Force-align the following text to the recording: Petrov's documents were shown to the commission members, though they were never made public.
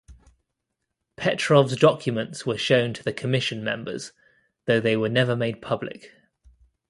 Petrov's 1.15 1.75
documents 1.77 2.43
were 2.43 2.57
shown 2.57 2.91
to 2.91 3.03
the 3.03 3.13
commission 3.13 3.63
members, 3.63 4.13
though 4.65 4.79
they 4.79 4.97
were 4.97 5.09
never 5.09 5.35
made 5.35 5.61
public. 5.61 6.11